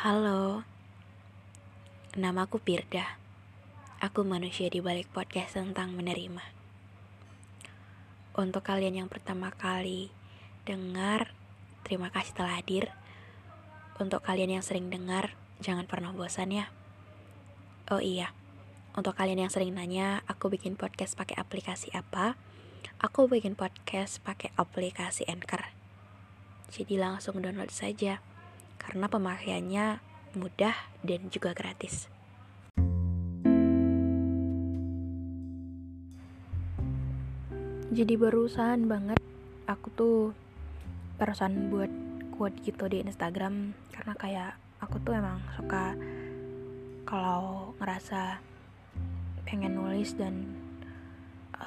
[0.00, 0.64] Halo,
[2.16, 3.20] namaku Pirda.
[4.00, 6.40] Aku manusia di balik podcast tentang menerima.
[8.32, 10.08] Untuk kalian yang pertama kali
[10.64, 11.36] dengar,
[11.84, 12.88] terima kasih telah hadir.
[14.00, 16.72] Untuk kalian yang sering dengar, jangan pernah bosan ya.
[17.92, 18.32] Oh iya,
[18.96, 22.40] untuk kalian yang sering nanya, aku bikin podcast pakai aplikasi apa?
[23.04, 25.76] Aku bikin podcast pakai aplikasi Anchor.
[26.72, 28.24] Jadi langsung download saja,
[28.90, 29.86] karena pemakaiannya
[30.34, 30.74] mudah
[31.06, 32.10] dan juga gratis.
[37.94, 39.22] Jadi berusaha banget
[39.70, 40.18] aku tuh
[41.22, 41.90] perusahaan buat
[42.34, 44.50] quote gitu di Instagram karena kayak
[44.82, 45.94] aku tuh emang suka
[47.06, 48.42] kalau ngerasa
[49.46, 50.50] pengen nulis dan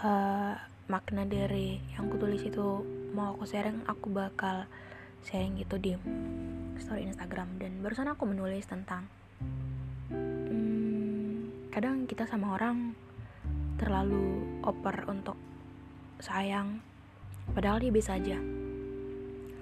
[0.04, 0.60] uh,
[0.92, 2.84] makna dari yang aku tulis itu
[3.16, 4.68] mau aku sharing aku bakal
[5.24, 5.96] sharing gitu di
[6.84, 9.08] story Instagram dan barusan aku menulis tentang
[10.12, 12.92] hmm, kadang kita sama orang
[13.80, 15.40] terlalu oper untuk
[16.20, 16.84] sayang
[17.56, 18.36] padahal dia bisa aja.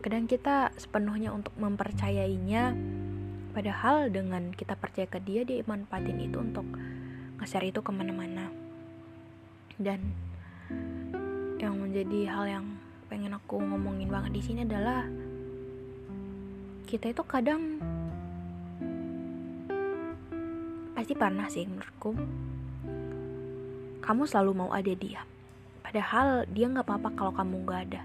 [0.02, 2.74] Kadang kita sepenuhnya untuk mempercayainya
[3.54, 6.66] padahal dengan kita percaya ke dia dia manfaatin itu untuk
[7.38, 8.50] nge-share itu ke mana-mana.
[9.78, 10.10] Dan
[11.62, 12.66] yang menjadi hal yang
[13.10, 15.06] pengen aku ngomongin banget di sini adalah
[16.92, 17.80] kita itu kadang
[20.92, 22.12] pasti pernah sih menurutku
[24.04, 25.24] kamu selalu mau ada dia
[25.92, 28.02] Padahal dia gak apa-apa kalau kamu gak ada.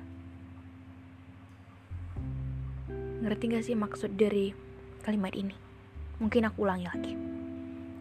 [3.22, 4.58] Ngerti gak sih maksud dari
[5.06, 5.54] kalimat ini?
[6.18, 7.14] Mungkin aku ulangi lagi.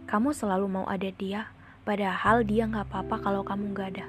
[0.09, 1.53] Kamu selalu mau ada dia,
[1.85, 4.07] padahal dia gak apa-apa kalau kamu gak ada.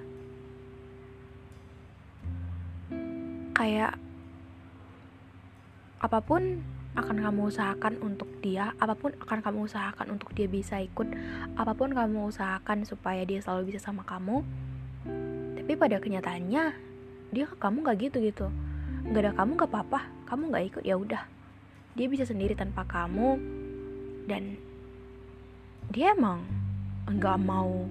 [3.52, 4.00] Kayak
[6.00, 6.60] apa pun
[6.96, 11.08] akan kamu usahakan untuk dia, apa pun akan kamu usahakan untuk dia bisa ikut,
[11.56, 14.40] apa pun kamu usahakan supaya dia selalu bisa sama kamu,
[15.60, 16.64] tapi pada kenyataannya
[17.36, 18.46] dia ke kamu nggak gitu gitu.
[19.06, 21.22] Nggak ada kamu nggak apa-apa kamu nggak ikut ya udah.
[21.96, 23.28] Dia bisa sendiri tanpa kamu
[24.30, 24.56] dan
[25.92, 26.44] dia emang
[27.06, 27.86] nggak mau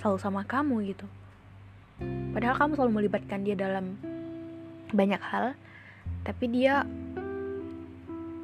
[0.00, 1.06] selalu sama kamu gitu.
[2.34, 3.94] Padahal kamu selalu melibatkan dia dalam
[4.92, 5.54] banyak hal
[6.22, 6.86] tapi dia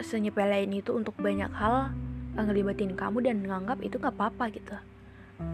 [0.02, 1.90] senyepelein itu untuk banyak hal
[2.38, 4.76] ngelibatin kamu dan nganggap itu nggak apa-apa gitu.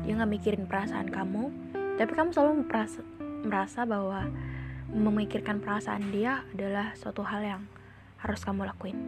[0.04, 1.48] Dia nggak mikirin perasaan kamu
[1.94, 3.00] tapi kamu selalu merasa,
[3.46, 4.26] merasa bahwa
[4.90, 7.62] memikirkan perasaan dia adalah suatu hal yang
[8.18, 8.98] harus kamu lakuin.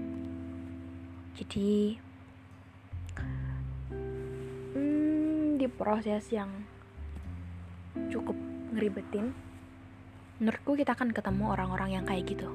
[1.36, 2.00] Jadi
[4.72, 6.48] hmm, di proses yang
[8.08, 8.38] cukup
[8.72, 9.34] ngeribetin
[10.40, 12.48] menurutku kita akan ketemu orang-orang yang kayak gitu.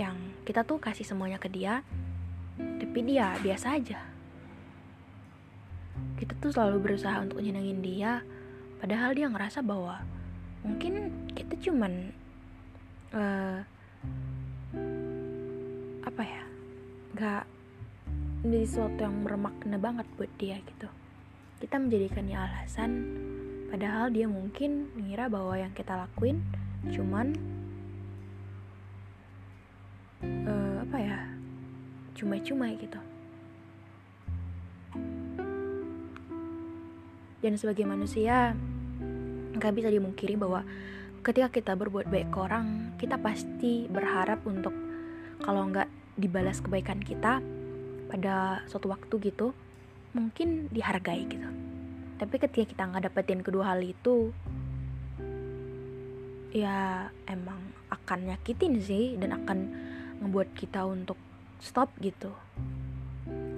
[0.00, 1.80] Yang kita tuh kasih semuanya ke dia
[2.60, 4.04] tapi dia biasa aja.
[6.20, 8.20] Kita tuh selalu berusaha untuk nyenengin dia
[8.76, 10.04] padahal dia ngerasa bahwa
[10.60, 12.12] mungkin kita cuman
[13.16, 13.64] uh,
[16.04, 16.44] apa ya
[17.16, 17.44] nggak
[18.44, 20.88] menjadi sesuatu yang bermakna banget buat dia gitu.
[21.64, 22.90] Kita menjadikannya alasan
[23.72, 26.44] padahal dia mungkin mengira bahwa yang kita lakuin
[26.92, 27.40] cuman
[30.22, 31.18] uh, apa ya
[32.14, 33.00] cuma-cuma gitu.
[37.42, 38.54] Dan sebagai manusia
[39.58, 40.62] nggak bisa dimungkiri bahwa
[41.26, 44.74] ketika kita berbuat baik ke orang kita pasti berharap untuk
[45.42, 47.42] kalau nggak dibalas kebaikan kita
[48.10, 49.50] pada suatu waktu gitu
[50.14, 51.48] mungkin dihargai gitu.
[52.22, 54.30] Tapi ketika kita nggak dapetin kedua hal itu
[56.52, 57.58] ya emang
[57.88, 59.58] akan nyakitin sih dan akan
[60.22, 61.18] ngebuat kita untuk
[61.58, 62.30] stop gitu.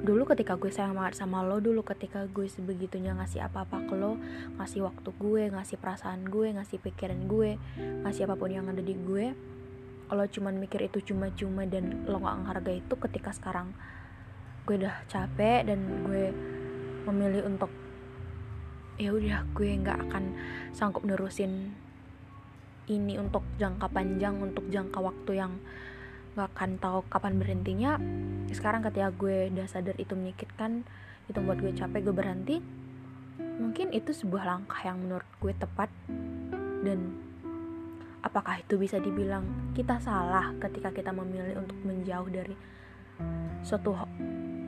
[0.05, 4.21] Dulu ketika gue sayang banget sama lo dulu ketika gue sebegitunya ngasih apa-apa ke lo
[4.61, 7.57] ngasih waktu gue ngasih perasaan gue ngasih pikiran gue
[8.05, 9.33] ngasih apa pun yang ada di gue
[10.05, 13.73] kalau cuman mikir itu cuma-cuma dan lo gak menghargai itu ketika sekarang
[14.69, 16.33] gue udah capek dan gue
[17.09, 17.73] memilih untuk
[19.01, 20.25] ya udah gue nggak akan
[20.71, 21.75] sanggup nerusin
[22.87, 25.53] ini untuk jangka panjang untuk jangka waktu yang
[26.35, 27.93] nggak akan tahu kapan berhentinya
[28.51, 30.87] sekarang ketika gue udah sadar itu menyakitkan
[31.31, 32.57] itu buat gue capek gue berhenti
[33.59, 35.91] mungkin itu sebuah langkah yang menurut gue tepat.
[36.85, 37.17] Dan
[38.21, 42.57] apakah itu bisa dibilang kita salah ketika kita memilih untuk menjauh dari
[43.65, 43.97] suatu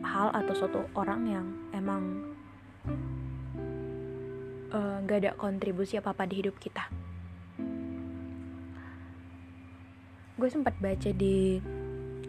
[0.06, 2.02] hal atau suatu orang yang emang
[4.72, 7.05] uh, gak ada kontribusi apa apa di hidup kita
[10.36, 11.56] gue sempat baca di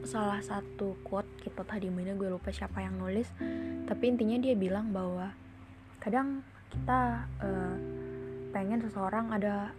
[0.07, 3.27] salah satu quote gitu tadi mana gue lupa siapa yang nulis.
[3.83, 5.36] Tapi intinya dia bilang bahwa
[6.00, 6.39] kadang
[6.71, 7.75] kita uh,
[8.56, 9.75] pengen seseorang ada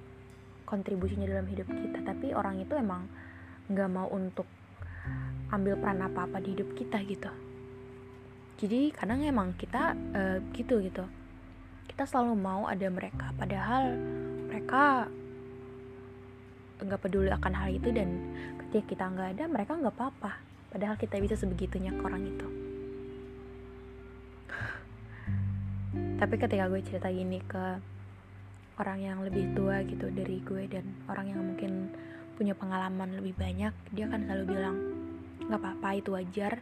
[0.68, 3.08] kontribusinya dalam hidup kita tapi orang itu emang
[3.72, 4.44] nggak mau untuk
[5.48, 7.32] ambil peran apa apa di hidup kita gitu.
[8.60, 11.08] Jadi kadang emang kita uh, gitu gitu.
[11.88, 13.96] Kita selalu mau ada mereka padahal
[14.52, 15.08] mereka
[16.78, 18.08] nggak peduli akan hal itu dan
[18.64, 20.32] ketika kita nggak ada mereka nggak apa-apa.
[20.68, 22.48] Padahal kita bisa sebegitunya ke orang itu.
[26.18, 27.64] Tapi ketika gue cerita gini ke
[28.78, 31.90] orang yang lebih tua gitu dari gue dan orang yang mungkin
[32.38, 34.76] punya pengalaman lebih banyak dia kan selalu bilang
[35.48, 36.60] nggak apa-apa itu wajar.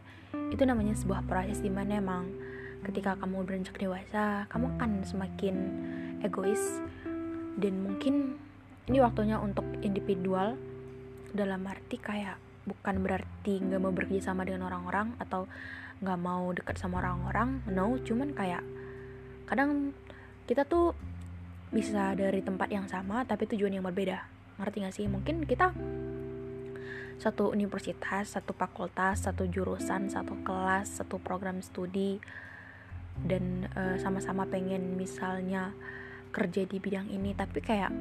[0.49, 2.31] Itu namanya sebuah proses di mana emang
[2.85, 5.55] ketika kamu beranjak dewasa kamu akan semakin
[6.21, 6.81] egois
[7.57, 8.37] dan mungkin
[8.87, 10.55] ini waktunya untuk individual
[11.35, 15.47] dalam arti kayak bukan berarti nggak mau bekerja sama dengan orang-orang atau
[15.99, 17.99] nggak mau dekat sama orang-orang no.
[17.99, 18.63] Cuman kayak
[19.47, 19.91] kadang
[20.47, 20.95] kita tuh
[21.67, 24.23] bisa dari tempat yang sama tapi tujuan yang berbeda.
[24.55, 25.05] Ngerti gak sih?
[25.11, 25.75] Mungkin kita
[27.17, 32.23] satu universitas, satu fakultas, satu jurusan, satu kelas, satu program studi
[33.25, 33.67] dan
[33.99, 35.73] sama sama-sama pengen misalnya
[36.31, 37.35] kerja di bidang ini.
[37.35, 37.91] Tapi kayak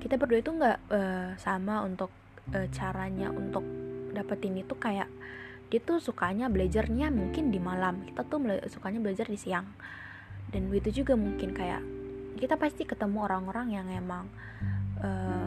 [0.00, 2.08] kita berdua itu nggak uh, sama untuk
[2.56, 3.62] uh, caranya untuk
[4.10, 5.06] dapetin itu kayak
[5.70, 9.70] dia tuh sukanya belajarnya mungkin di malam kita tuh sukanya belajar di siang.
[10.50, 11.82] Dan itu juga mungkin kayak
[12.42, 14.26] kita pasti ketemu orang-orang yang emang
[14.98, 15.46] uh,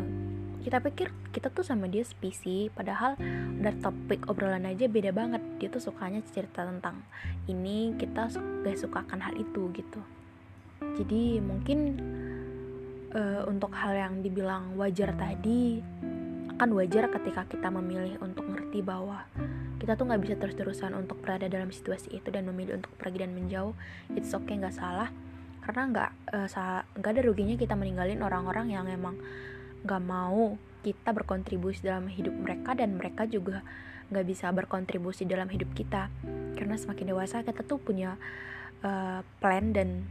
[0.63, 3.19] kita pikir kita tuh sama dia spesi padahal
[3.59, 5.43] udah topik obrolan aja beda banget.
[5.59, 7.03] Dia tuh sukanya cerita tentang
[7.51, 8.31] ini kita
[8.63, 9.99] gak suka akan hal itu gitu.
[11.03, 11.99] Jadi mungkin
[13.13, 15.79] uh, untuk hal yang dibilang wajar tadi
[16.53, 19.25] akan wajar ketika kita memilih untuk ngerti bahwa
[19.81, 23.33] kita tuh nggak bisa terus-terusan untuk berada dalam situasi itu dan memilih untuk pergi dan
[23.33, 23.73] menjauh.
[24.13, 25.09] It's okay nggak salah.
[25.65, 29.17] Karena nggak uh, nggak ada ruginya kita meninggalin orang-orang yang emang
[29.83, 33.63] nggak mau kita berkontribusi dalam hidup mereka dan mereka juga
[34.11, 36.07] nggak bisa berkontribusi dalam hidup kita.
[36.53, 38.15] Karena semakin dewasa kita tuh punya
[38.85, 40.05] uh, plan dan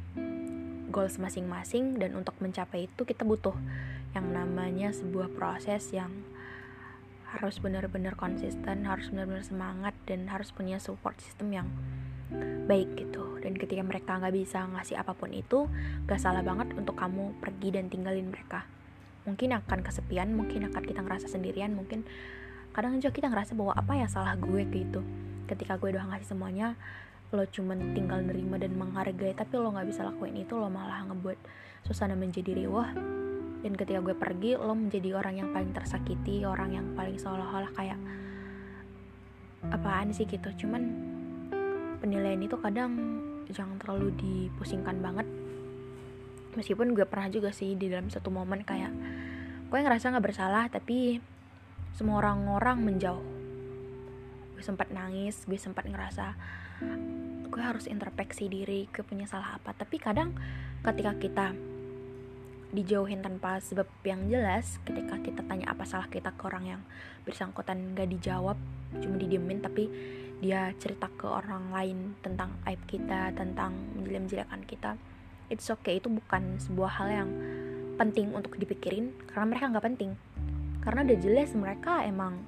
[0.93, 3.57] goals masing-masing dan untuk mencapai itu kita butuh
[4.13, 6.13] yang namanya sebuah proses yang
[7.33, 11.69] harus benar-benar konsisten, harus benar-benar semangat dan harus punya support system yang
[12.69, 13.41] baik gitu.
[13.41, 15.67] Dan ketika mereka nggak bisa ngasih apa pun itu,
[16.05, 18.69] gak salah banget untuk kamu pergi dan tinggalin mereka.
[19.25, 22.05] Mungkin akan kesepian, mungkin akan kita ngerasa sendirian, mungkin
[22.77, 25.01] kadang juga kita ngerasa bahwa apa ya salah gue gitu.
[25.49, 26.77] Ketika gue udah ngasih semuanya,
[27.33, 31.39] lo cuman tinggal nerima dan menghargai tapi lo nggak bisa lakuin itu lo malah ngebuat
[31.89, 32.89] suasana menjadi riuh
[33.63, 37.99] dan ketika gue pergi lo menjadi orang yang paling tersakiti orang yang paling seolah-olah kayak
[39.71, 40.27] apaan sih?
[40.27, 40.67] gitu.
[40.67, 40.83] Cuman
[42.03, 43.23] penilaian itu kadang
[43.55, 45.29] jangan terlalu dipusingkan banget.
[46.59, 48.91] Meskipun gue pernah juga sih di dalam satu momen kayak
[49.71, 51.23] gue ngerasa nggak bersalah tapi
[51.97, 53.42] semua orang-orang menjauh
[54.63, 56.39] gue sempat nangis gue sempat ngerasa
[57.51, 59.75] gue harus introspeksi diri gue punya salah apa.
[59.75, 60.31] Tapi kadang
[60.87, 61.47] ketika kita
[62.71, 66.83] dijauhin tanpa sebab yang jelas ketika kita tanya apa salah kita ke orang yang
[67.29, 68.57] bersangkutan gak dijawab
[68.97, 69.93] cuma didiemin tapi
[70.41, 74.97] dia cerita ke orang lain tentang aib kita tentang menjelek-jelekan kita
[75.53, 76.01] it's okay.
[76.01, 77.31] Itu bukan sebuah hal yang
[78.01, 80.11] penting untuk dipikirin karena mereka nggak penting.
[80.81, 82.41] Karena udah jelas mereka emang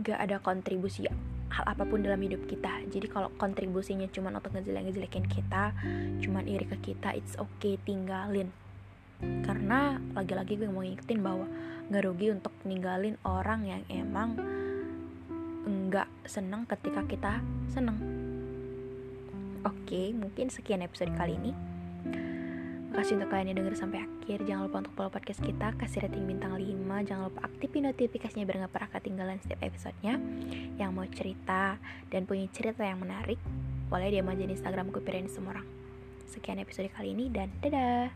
[0.00, 1.04] gak ada kontribusi
[1.52, 2.80] hal apa pun dalam hidup kita.
[2.88, 5.76] Jadi kalau kontribusinya cuma untuk ngejelek-ngejelekin kita
[6.24, 8.48] cuma iri ke kita it's okay tinggalin.
[9.20, 11.46] Karena lagi-lagi gue mau ngingetin bahwa
[11.92, 14.40] nggak rugi untuk ninggalin orang yang emang
[15.68, 17.32] nggak seneng ketika kita
[17.68, 18.00] seneng.
[19.62, 21.71] Oke mungkin sekian episode kali ini
[22.92, 26.28] kasih untuk kalian yang denger sampai akhir Jangan lupa untuk follow podcast kita Kasih rating
[26.28, 30.14] bintang 5 Jangan lupa aktifin notifikasinya Biar gak pernah ketinggalan setiap episodenya.
[30.76, 31.80] Yang mau cerita
[32.12, 33.40] Dan punya cerita yang menarik
[33.88, 35.66] Boleh dia aja di Instagram Kupirin semua orang
[36.28, 38.12] Sekian episode kali ini Dan dadah.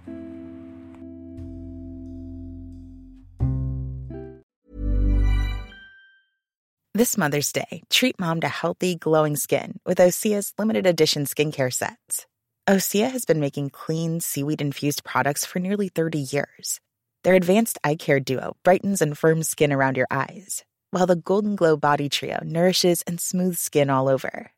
[6.96, 12.24] This Mother's Day, treat mom to healthy, glowing skin with Osea's limited edition skincare sets.
[12.68, 16.80] Osea has been making clean, seaweed infused products for nearly 30 years.
[17.22, 21.54] Their advanced eye care duo brightens and firms skin around your eyes, while the Golden
[21.54, 24.50] Glow Body Trio nourishes and smooths skin all over.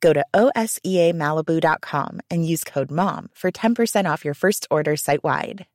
[0.00, 5.66] Go to OSEAMalibu.com and use code MOM for 10% off your first order site wide.